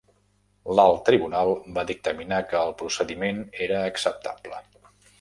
[0.79, 4.69] L'Alt Tribunal va dictaminar que el procediment era acceptable.